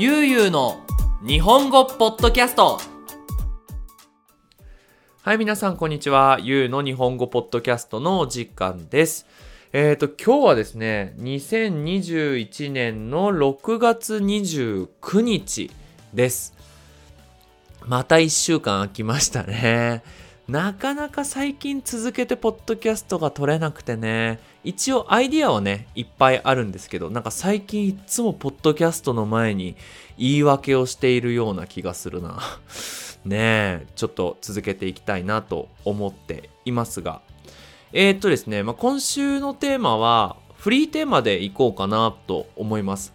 [0.00, 0.80] ゆうゆうの
[1.26, 2.78] 日本語ポッドキャスト。
[5.22, 6.38] はい皆さんこんにちは。
[6.40, 9.26] ゆうの日本語ポッドキャストのお時間です。
[9.72, 15.68] えっ、ー、と今日はですね2021年の6月29日
[16.14, 16.54] です。
[17.84, 20.04] また1週間空きましたね。
[20.48, 24.40] なかなか最近続けてポッドキャストが撮れなくてね。
[24.64, 29.76] 一応アイディアはねいっぱいあるんですけどなんか最近いつもポッドキャストの前に
[30.16, 32.40] 言い訳をしているような気がするな。
[33.26, 37.20] ねえちょっと続けていきたいなと思っていますが。
[37.92, 43.12] えー、っとですね、まあ、今週のテーマはフリーテーマでいこうかなと思います。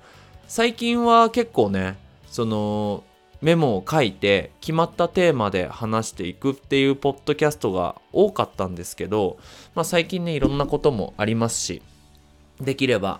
[0.47, 1.97] 最近は結構ね
[2.29, 3.03] その
[3.43, 9.37] メモを書いて決まったテーマで話していくっていうポッドキャストが多かったんですけど、
[9.75, 11.81] まあ、最近ねいろんなこともありますし
[12.61, 13.19] できれば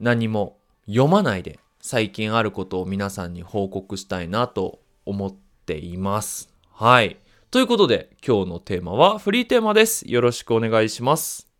[0.00, 5.34] 何も読まないで最近あることを皆さんに報告したいなと思っ
[5.66, 6.48] ています。
[6.72, 7.18] はい。
[7.50, 10.10] ということで今日のテーマはフリーテーマです。
[10.10, 11.53] よろしくお願いします。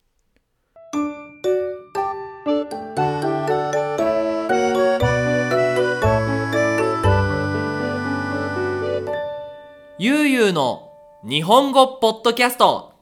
[10.06, 10.92] ゆうゆうの
[11.27, 12.92] 日本語ポッドキャスト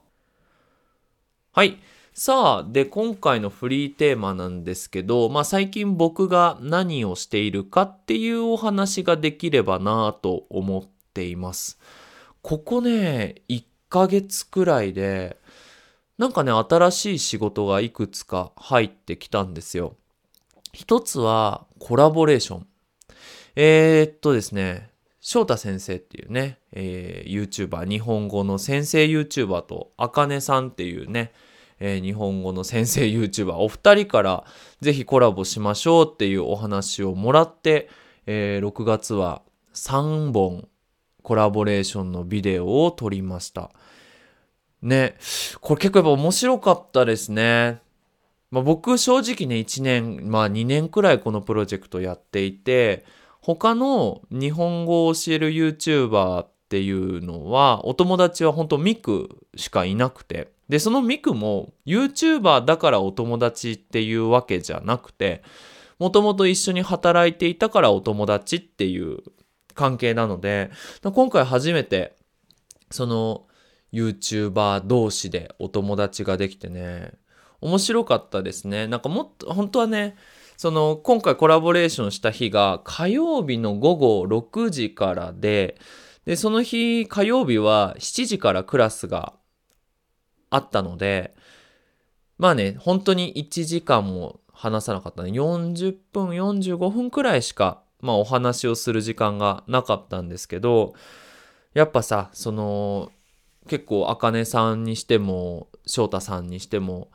[1.50, 1.80] はい。
[2.14, 11.80] さあ、で、今回のフリーテーマなんですけど、まあ最近僕が何をしているかっていうお話ができればなと思っています。
[12.40, 15.38] ここね、1ヶ月くらいで、
[16.18, 19.96] なんかね、新しい仕事がいくつか入ってきたんですよ。
[20.72, 22.66] 一つはコラボレーション。
[23.56, 24.91] えー、っとですね、
[25.24, 31.32] 翔太先生っていうね、えー、YouTuber、日本語の先生 YouTuber と、あかねさんっていうね、
[31.78, 34.44] えー、日本語の先生 YouTuber、お二人から
[34.80, 37.88] ぜひコラボしましょうっていうお話をもらって、
[38.26, 39.42] えー、6月は
[39.74, 40.66] 3本
[41.22, 43.70] コラボレーションのビデオを撮りました。
[44.82, 45.14] ね、
[45.60, 47.80] これ結構やっぱ面白かったですね。
[48.50, 53.04] まあ、僕正直ね、1年、まあ2年くらいこのプロジェクトやっていて、
[53.42, 60.52] 他の日本語を教える YouTuber っていうのは、お友達は本当ミクしかいなくて。
[60.68, 65.42] で、そのミクも YouTuber だからお友達っていうわけじゃなくて、
[65.98, 69.18] もともと一緒に働いていたからお友達っていう
[69.74, 70.70] 関係なので、
[71.02, 72.16] 今回初めて、
[72.90, 73.46] その
[73.92, 77.12] YouTuber 同士でお友達ができてね、
[77.60, 78.86] 面白かったですね。
[78.86, 80.16] なんかもっと、本当はね、
[80.56, 85.76] その今回コラボレーションした日が火曜日の午後6時からで、
[86.24, 89.34] で、その日火曜日は7時からクラスが
[90.50, 91.34] あったので、
[92.38, 95.30] まあね、本当に1時間も話さなかったね。
[95.30, 100.94] 40分、45分くらいしか、まあお話をする時間がなかったんですけど、
[101.74, 103.10] やっぱさ、その、
[103.68, 107.10] 結構、あかねさんにしても、翔太さんにしても、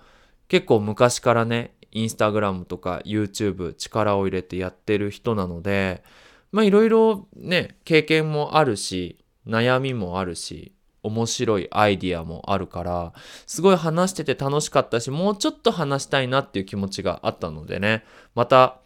[0.48, 6.04] 結構昔からね、インスタグラムとか YouTube 力を入れてやってる人なので、
[6.52, 13.14] まあいろいろね、経験もあるし、悩みもあるし、面白いアイディアもあるから、
[13.48, 18.04] すごい話してて楽しかったし、もうちょっと話したいなっていう気持ちがあったのでね、
[18.36, 18.78] また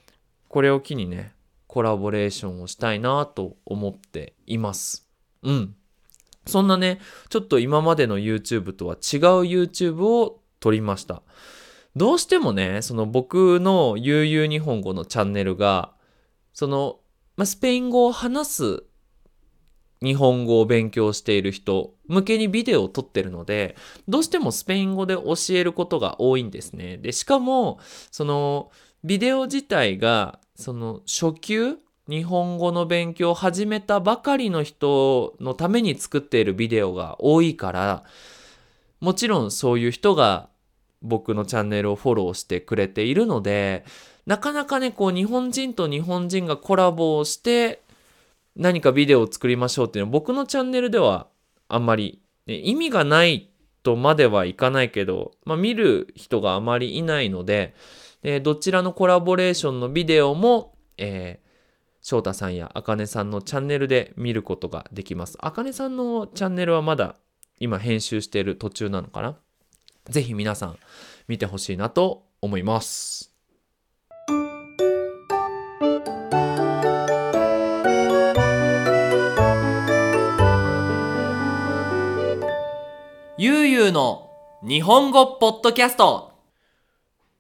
[0.48, 1.34] これを機にね、
[1.68, 5.06] コラボレーションをしたいなと思っています。
[5.44, 5.76] うん。
[6.46, 9.00] そんなね、ちょっと今までの YouTube とは違う
[9.44, 11.24] YouTube を撮りました。
[11.96, 15.92] どうしてもね、その僕の悠々日本語のチャンネルが、
[16.54, 17.00] その、
[17.36, 18.84] まあ、スペイン語を話す
[20.02, 23.76] 日本語を勉強している人向けにビデオを撮ってるので、
[24.08, 26.98] どうしてもスペイン語で教えることが多いんですね。
[26.98, 27.80] で、しかも、
[28.12, 28.72] その、
[29.04, 31.78] ビデオ自体が、その、初級
[32.10, 38.04] 日本語の勉強を始めたばかりの人のために作っているビデオが多いから、
[39.00, 40.50] もちろんそういう人が
[41.02, 43.86] 僕のチャンネルをフォローしてくれているので、
[44.26, 47.82] なかなかね、こう日本人と日本人がコラボをして
[48.56, 51.28] 何かビデオを作りましょうっていうのは僕のチャンネルでは
[51.68, 53.50] あんまり、ね、意味がない
[53.84, 57.74] とまではいかないけど、まあ、見る人があまりいないので、
[58.24, 61.50] えどちらのコラボレーションのビデオも、えー、
[62.02, 65.38] 翔太さんやあかねさんのチャンネルで見ることができます。
[65.42, 67.16] あかねさんのチャンネルはまだ
[67.60, 69.38] 今編集している途中なのかな？
[70.10, 70.78] ぜひ皆さん
[71.28, 73.32] 見てほしいなと思います。
[83.38, 84.30] ゆうゆうの
[84.62, 86.32] 日本語ポッドキャスト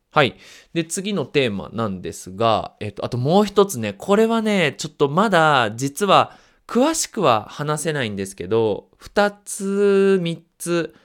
[0.09, 0.35] はい。
[0.73, 6.37] で、次のテーマなんですが、えっと、あともう一つね、これはね、ちょっとまだ実は
[6.67, 10.95] 詳しくは話せないんですけど、二つ、三つ、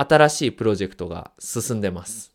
[0.00, 2.32] 新しいプロジェクトが進んでます。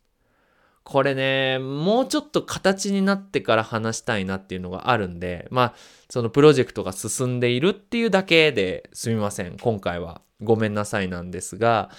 [0.84, 5.74] これね、もうちょっと形になってから話したいなっていうのがあるんで、まあ、
[6.10, 9.58] そのプロジェクトが進んでいるっていうだけですみません。
[9.58, 11.90] 今回はごめんなさいなんですが、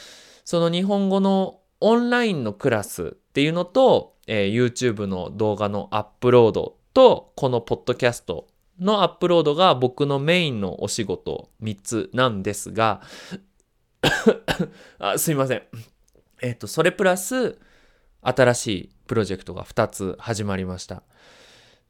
[0.45, 8.47] その日本語のオンラインのクラスっていうのと、えー、YouTube の動画のアップロードと、このポッドキャスト
[8.79, 13.01] のアップロードが僕のメインのお仕事3つなんですが
[14.99, 15.63] あすいません。
[16.43, 17.59] えっ、と、それプラス、
[18.23, 21.03] 新しいプロジェクトが2つ始まりました。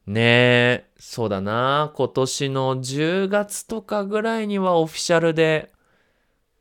[0.05, 1.91] ねえ、そうだな。
[1.95, 5.71] 今年の10月とかぐらいにはオフィシャルで、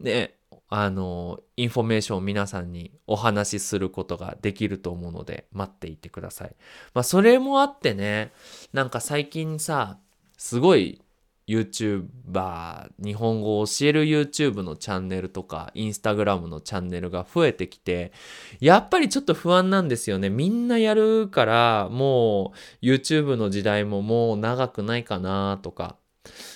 [0.01, 0.35] ね、
[0.69, 6.57] あの、インフォメーションを皆さんにお話しすることができると思うので、待っていてください。
[6.93, 8.33] まあ、それもあってね、
[8.73, 9.99] なんか最近さ、
[10.37, 11.01] すごい
[11.49, 18.13] YouTuber、日本語を教える YouTube のチャンネルとか、Instagram のチャンネルが増えてきて、
[18.61, 20.29] やっぱりちょっと不安なんですよね。
[20.29, 22.53] みんなやるから、も
[22.83, 25.97] う YouTube の時代ももう長くないかなとか、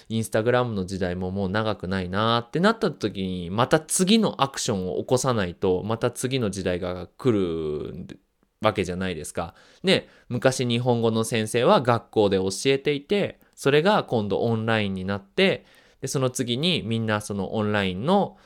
[0.09, 8.19] Instagram の時代ももう長くないなってなった時に、また次のアクションを起こさないと、また次の時代が来る
[8.61, 9.55] わけじゃないですか。
[9.83, 15.67] ね、昔日本語の先生は学校で教えていて、それが今度オンラインになって、
[16.01, 18.39] で、その次にみんなそのオンラインの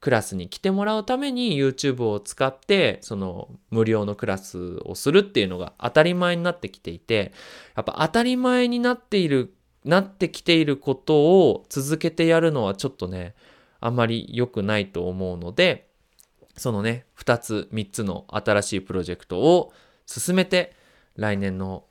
[0.00, 7.32] クラスに来てもらうために YouTube を使ってその無料のクラスをするっていうのが当たり前になってきていて
[7.76, 11.14] やっぱ当たり前になっているなってきていること
[11.48, 13.34] を続けてやるのはちょっとね
[13.80, 15.88] あんまり良くないと思うので
[16.56, 19.74] そのね2つ3つの新しいプロジェクトを
[20.06, 20.74] 進めて
[21.16, 21.84] 来年の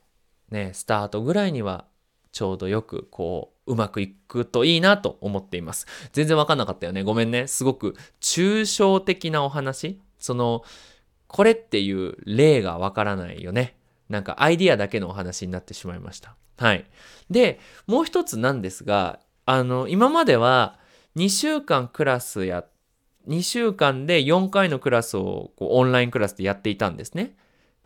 [0.50, 1.86] ねスタートぐらいには
[2.34, 5.88] ちょうどよくこう、うまくいくといいなと思っています。
[6.12, 7.04] 全然わかんなかったよね。
[7.04, 7.48] ごめんね。
[7.48, 10.02] すごく抽象的なお話。
[10.18, 10.64] その、
[11.28, 13.78] これっていう例がわからないよね。
[14.10, 16.36] なんかアイディアだけのお話になってしまいました。
[16.58, 16.86] はい。
[17.30, 20.80] で、もう一つなんですが、あの、今までは
[21.16, 22.66] 2週間クラスや、
[23.28, 27.36] 2週間で4回のクラスをこうオンラインクラスでやっていたんですね。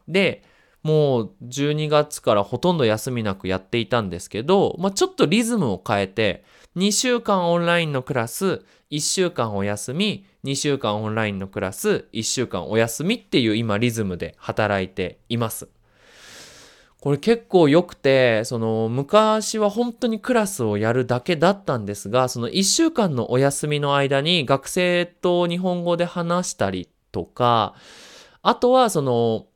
[0.08, 0.44] で、
[0.88, 6.45] もう12月からほとんど休みなくやっていたんですけど、まあ、ちょっとリズムを変えて、
[6.78, 15.68] 2週間オンラインのクラス、1週間お休み、2週間オンラインのクラス、1週間お休みっていう今リズムで働いています。
[17.01, 27.75] これ結構良くて、その昔は本当にクラスをやるだけだったんですが、その1週間のお休みの間に学生と日本語で話したりとか、
[28.42, 29.48] あとはその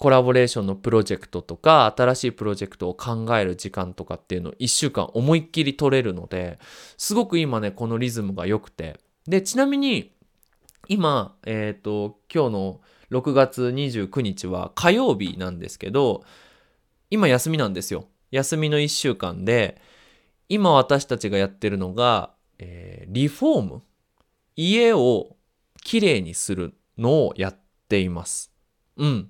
[0.00, 6.58] コラボレーションのプロジェクトとか、新しいプロジェクトを考える時間とかっていうのを1週間思いっきり取れるので、
[6.96, 8.98] すごく今ね、このリズムが良くて。
[9.26, 10.14] で、ちなみに、
[10.88, 12.80] 今、えっ、ー、と、今日の
[13.10, 16.24] 6月29日は火曜日なんですけど、
[17.10, 18.06] 今休みなんですよ。
[18.30, 19.82] 休みの1週間で、
[20.48, 23.82] 今私たちがやってるのが、えー、リフォーム
[24.56, 25.36] 家を
[25.84, 27.58] きれいにするのをやっ
[27.90, 28.50] ています。
[28.96, 29.28] うん。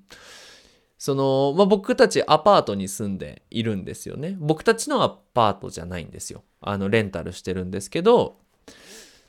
[1.00, 4.36] その、まあ、僕たちアパートに住んでいるんですよね。
[4.38, 6.44] 僕たちのアパートじゃないんですよ。
[6.60, 8.36] あの、レンタルしてるんですけど、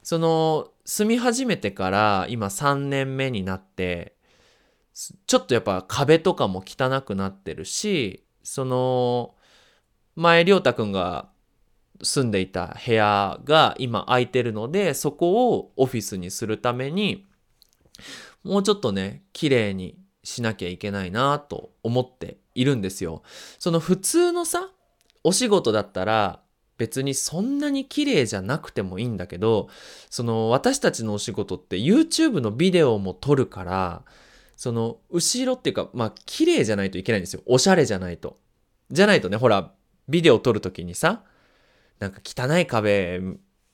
[0.03, 4.17] その、住み始めてから今3年目になって、
[5.25, 9.35] ちょっとやっぱ壁とかも汚くなってるし、その、
[10.17, 11.29] 前、りょうたくんが
[12.03, 17.29] 住んでいた部屋が今空いてるので、そこをオフィスにするために、
[18.43, 23.23] もうちょっとね、綺麗にしなきゃいけないなと思っているんですよ。
[23.59, 24.69] その普通のさ、
[25.23, 26.41] お仕事だったら
[26.77, 29.69] 別にそんなに綺麗じゃなくてもいいんだけど、
[30.09, 34.03] その私たちのお仕事って YouTube のビデオも撮るから、
[34.55, 37.41] その後ろっていうか、まあ綺麗じゃないといけないんですよ。
[37.45, 38.37] おしゃれじゃないと。
[38.89, 39.73] じゃないとね、ほら、
[40.09, 41.23] ビデオ撮るときにさ、
[41.99, 43.21] なんか汚い壁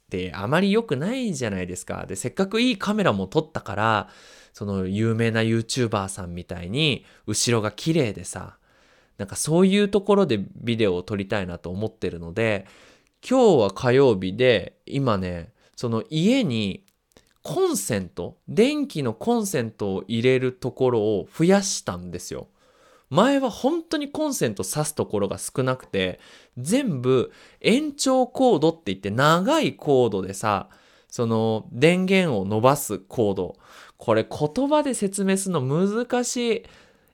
[0.07, 2.05] ってあまり良くないじゃないですか。
[2.07, 4.09] で、せっかくいいカメラも撮ったから、
[4.57, 8.57] その有名な YouTuber さんみたいに後ろが綺麗でさ
[9.19, 12.65] なんかそういうところでビデオを撮りたいなと思ってるので
[13.21, 16.83] 今日は火曜日で今ねその家に
[17.43, 22.47] コンセント電気のコンセントを入れるところを増やしたんですよ。
[23.11, 26.19] 前は本当にコンセント挿すところが少なくて
[26.57, 30.69] 全部延長コードって言って長いコードでさ
[31.09, 33.55] その電源を伸ばすコード
[33.97, 36.63] これ言葉で説明するの難しい。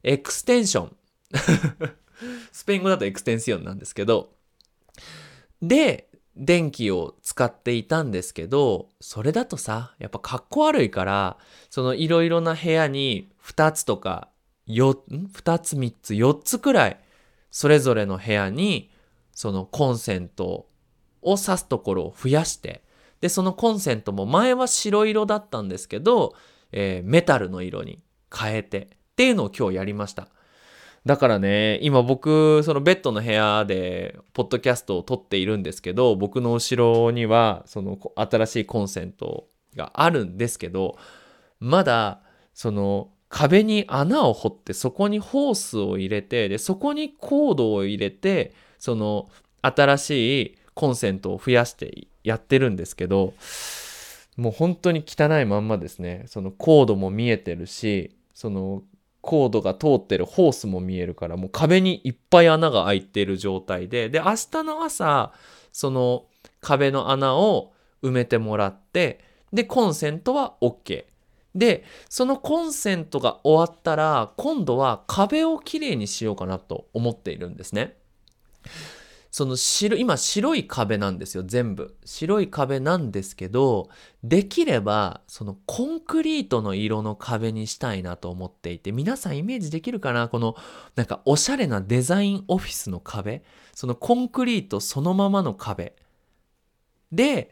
[0.04, 0.96] エクステンション。
[2.52, 4.34] スペイン語だと extensión なんですけど、
[5.62, 11.38] で、電気を使っていたんですけど、それだとさ、やっぱかっこ悪いから、
[11.70, 14.30] そのいろいろな部屋に2つとか、
[14.68, 14.98] 4、
[15.32, 17.00] 2つ3つ4つくらい、
[17.50, 18.92] それぞれの部屋に、
[19.34, 20.68] そのコンセント
[21.22, 22.84] を挿すところを増やして、
[23.22, 26.36] で、そのコンセントも前は白色だったんですけど、
[26.72, 28.00] えー、メタルの色に
[28.34, 30.28] 変えてっていうのを今日やりました。
[31.06, 40.98] だからね、今僕、そのベッドの部屋で、ポッドキャストを撮っているんですけど、僕の後ろには、その新しいコンセントがあるんですけど、
[41.60, 42.22] まだ、
[42.54, 49.30] その壁に穴を掘って、そこにホースを入れて、で、そこにコードを入れて、その
[49.62, 53.34] 新しいコンセントを増やしてやってるんですけど、
[54.36, 56.26] もう本当に汚いまんまですね。
[56.28, 58.84] そのコードも見えてるし、その
[59.22, 65.32] コードが通ってるホースも見えるから、もう壁にいっぱい穴が開いてる状態で、で、明日の朝、
[65.72, 66.26] その
[66.60, 67.72] 壁の穴を
[68.02, 69.22] 埋めてもらって、
[69.54, 71.06] で、コンセントは OK。
[71.56, 77.96] で、そのコンセントが終わったら、今度は壁をきれいにしようかなと思っているんですね。
[79.32, 81.98] その白、今白い壁なんですよ、全部。
[82.06, 83.90] 白い壁なんですけど、
[84.24, 90.28] できれば、そのコンクリートの色の壁にしたいなと思っていて、皆さんイメージできるかな？
[90.28, 90.56] この、
[90.96, 93.44] なんかおしゃれなデザインオフィスの壁。
[93.74, 95.96] そのコンクリートそのままの壁。
[97.12, 97.52] で、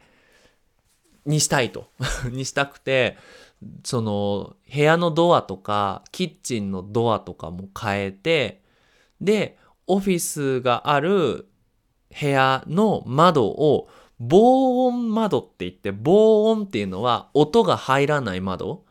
[1.25, 1.87] にしたいと。
[2.29, 3.17] にしたくて、
[3.83, 8.61] その部屋のドアとか、キッチンのドアとかも変えて、
[9.19, 9.57] で、
[9.91, 11.49] オフィスがある
[12.19, 18.85] 部屋の窓を防音窓って言って、防音っていうのは音が入らない窓。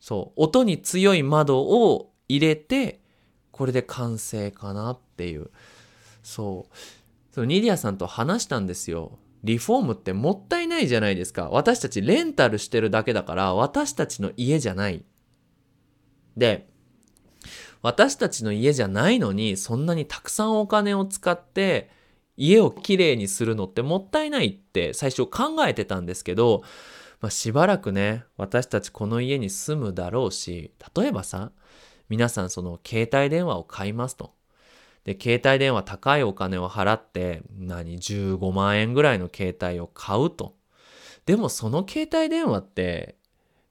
[0.00, 3.02] そう、音に強い窓を入れて、
[3.50, 5.50] これで完成かなっていう。
[6.22, 6.74] そう。
[7.34, 9.18] そうニディアさんと話したんですよ。
[9.44, 11.50] リフォームってもったいないじゃないですか。
[11.50, 15.04] 私たちレンタルしてるだけだから、私たちの家じゃない。
[16.38, 16.69] で、
[17.82, 21.90] 私たちの家じゃないのに、そんなにたくさんお金を使って、
[22.36, 26.62] 家をきれいにするのってもったいないって最初考えてたんですけど、
[27.20, 31.52] まあ、しばらくね、私たちこの家に住むだろうし、例えばさ、
[32.08, 34.32] 皆さんその携帯電話を買いますと。
[35.04, 40.56] で、携帯電話高いお金を払って、何、15万円ぐらいの携帯を買うと。
[41.26, 43.16] でもその携帯電話って、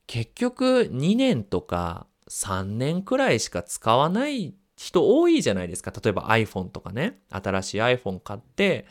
[0.06, 5.92] 結局2年とか3年くらいしか使わない人多いじゃないですか。
[5.92, 7.20] 例えば iPhone とかね。
[7.30, 8.86] 新しい iPhone 買って、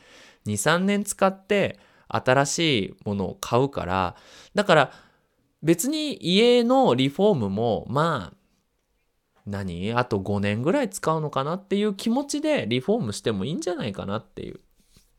[0.46, 1.78] 2、3年使って
[2.08, 4.16] 新しいものを買うから、
[4.54, 4.92] だから
[5.62, 8.36] 別に家のリフォームも、まあ、
[9.46, 9.92] 何？
[9.94, 14.60] あと5年ぐらい使うのかなっていう気持ちでリフォームしてもいいんじゃないかなっていう。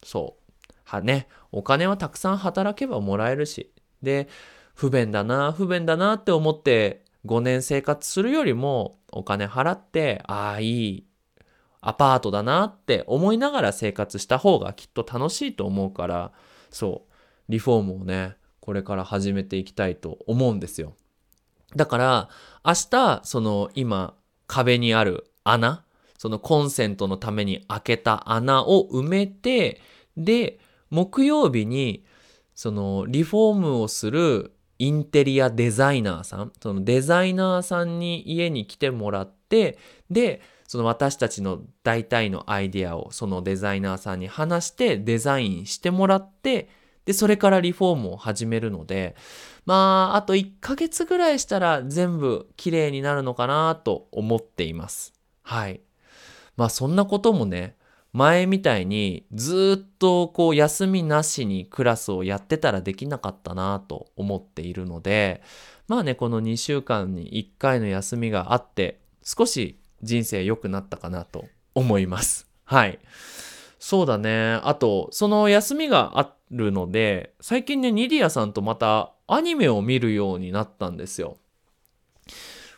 [0.04, 0.74] そう。
[0.84, 3.72] はね、お金はたくさん働けばもらえるし。
[4.02, 4.28] で、
[4.76, 11.06] 不便だな、不便だなって思って5年生活するよりもお金払って、ああ、いい
[11.82, 16.32] アパートだなって思いながら生活した方がきっと楽しいと思うから、
[16.70, 17.14] そう、
[17.50, 20.94] リフォームをね、これから始めていきたいと思うんですよ。
[21.76, 22.30] だから、
[22.66, 24.16] 明日、その今、
[24.48, 25.86] 壁にある穴、
[26.18, 29.82] そのコンセントのために開けた穴を埋めて、
[30.18, 30.60] で、
[30.90, 32.04] 木曜日に、
[32.56, 39.78] そのリフォームをするインテリアデザイナーさん、そのデザイナーさんに家に来てもらって、
[40.10, 46.70] で、その私たちの大体のアイディアをそのデザイナーさんに話してデザインしてもらって、
[47.06, 49.16] で、それからリフォームを始めるので、
[49.66, 55.14] まあ、あと1ヶ月ぐらいしたら全部綺麗になるのかなと思っています。
[55.42, 55.82] はい。
[56.56, 57.76] まあ、そんなこともね、
[58.12, 65.42] 前みたいにずっとこう休みなしにクラスをやってたらできなかったなと思っているので、
[65.88, 72.48] まあね、この2週間に1回の休みがあって、少し人生良くなったかなと思います。
[72.66, 73.00] はい。
[73.80, 74.60] そうだね。
[74.64, 81.38] あと、その休みがあるので、最近ね、ニディアさんとまたアニメを見るようになったんですよ。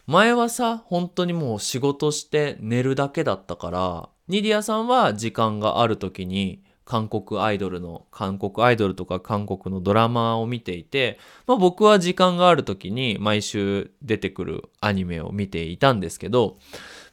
[0.08, 16.58] 前はさ、本当にもう仕事して寝るだけだったから、ニディアさんは時間がある時に韓国アイドルの、韓国アイドルとか韓国のドラマを見ていて、まあ僕は時間がある時に毎週出てくるアニメを見ていたんですけど、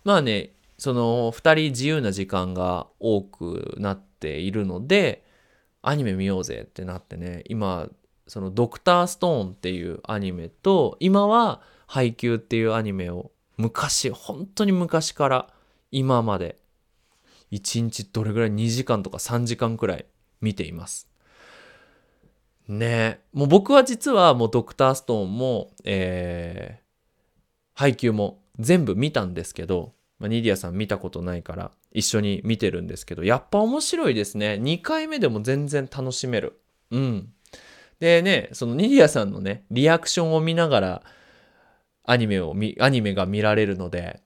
[0.05, 5.25] まあね、その二人自由な時間が多くなっているので、
[5.83, 7.89] アニメ見ようぜってなってね、今、
[8.29, 15.49] そのドクターストーンっていうアニメと、今は配給っていうアニメを昔、本当に昔から
[15.91, 16.59] 今まで
[17.53, 20.07] 1日どれぐらい？2時間とか3時間くらい
[20.41, 21.09] 見ています。
[22.69, 26.83] ねもう僕は実はもうドクターストーンも、えー、
[27.75, 34.59] 配給も全部見たんですけど、まあ、ニディアさん見たことないから一緒に見てるんですけど、やっぱ面白いですね。
[34.61, 36.61] 2回目でも全然楽しめる。
[36.91, 37.33] うん。
[38.01, 41.03] でね、そのニディアさんのね、リアクションを見ながら、
[42.05, 44.21] アニメを見、アニメが見られるので、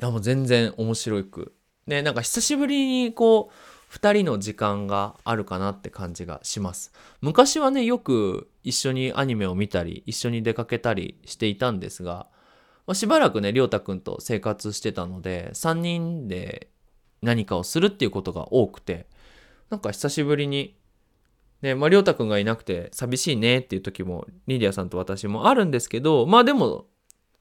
[0.00, 1.54] あもう全然面白く。
[1.86, 3.54] ね、なんか久しぶりにこう、
[3.88, 6.92] 二人の時間があるかなって感じがします。
[7.20, 12.28] 昔はね、よく一緒にアニメを見たり、一緒に出かけたりしていたんですが、
[12.86, 16.70] まあ、しばらくね、りょうたくんと生活してたので、3人で
[17.20, 19.06] 何かをするっていうことが多くて、
[19.68, 20.76] なんか久しぶりに
[21.62, 26.86] ね、まあ、りょうたくんがいなくて寂しいねっていう時も、リディアさんと私もあるんですけど、まあでも、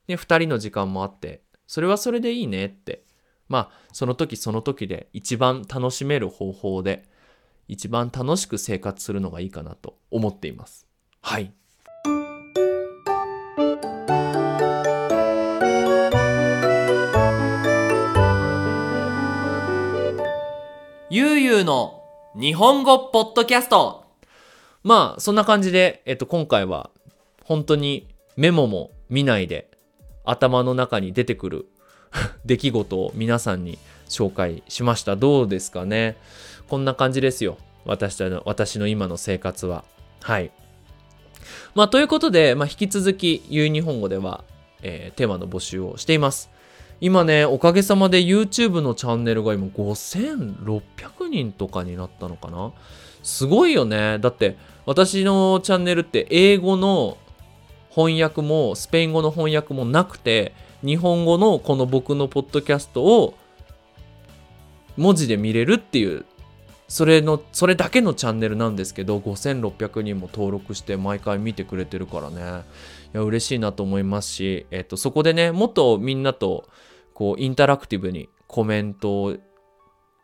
[0.07, 3.03] ね、二人の時間もあって、それはそれでいいねって、
[3.51, 7.03] まあ、その時その時で一番楽しめる方法で、
[7.67, 10.87] 一番楽しく生活するのがいいかなと思っています。
[11.21, 11.51] はい。
[21.09, 22.05] ゆうゆうの
[22.39, 24.05] 日本語ポッドキャスト
[24.81, 26.89] まあ、そんな感じで、えっと、今回は、
[27.43, 29.69] 本当にメモも見ないで、
[30.23, 31.70] 頭の中に出てくる
[32.45, 33.77] 出来事を皆さんに
[34.09, 35.15] 紹介しました。
[35.15, 36.17] どうですかね？
[36.67, 37.57] こんな感じですよ。
[37.85, 39.83] 私の、私の今の生活は。
[40.21, 40.51] はい。
[41.73, 44.43] まあ、ということで、まあ、引き続き、ゆう日本語では、
[44.83, 46.49] えー、テーマの募集をしています。
[46.99, 52.73] 今ね、おかげさまで YouTube のチャンネルが今5600人とかになったのかな？
[53.23, 54.19] すごいよね。
[54.19, 57.17] だって、私のチャンネルって英語の
[57.89, 60.53] 翻訳もスペイン語の翻訳もなくて
[60.83, 63.37] 日本語のこの僕のポッドキャストを
[64.97, 66.25] 文字で見れるっていう
[66.87, 72.63] それのそれだけのチャンネルなんですけど5600人も登録して毎回見てくれてるからね。
[73.13, 76.67] いや嬉しいなと思いますし、えっと、そこでねもっとみんなと
[77.13, 79.37] こうインタラクティブにコメントを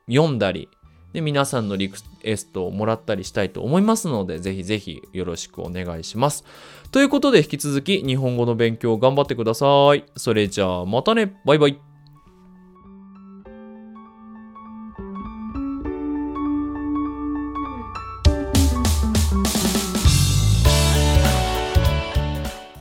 [0.10, 0.70] 読んだり
[1.14, 6.44] で、皆さんのリクエストをもらったりしたいと思いますので、ぜひぜひよろしくお願いします。
[6.92, 10.04] ということで、引き続き日本語の勉強頑張ってください。
[10.16, 11.40] それじゃあ、またね。
[11.46, 11.97] バイバイ。